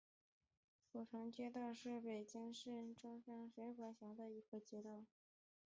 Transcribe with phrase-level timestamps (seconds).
[0.91, 5.05] 古城街道是中国北京市石景山区下辖的一个街道。